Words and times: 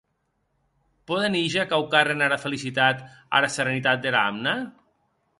Pòden 1.09 1.35
híger 1.39 1.65
quauquarren 1.73 2.23
ara 2.27 2.39
felicitat, 2.45 3.03
ara 3.41 3.51
serenitat 3.57 4.01
dera 4.07 4.23
amna? 4.31 4.55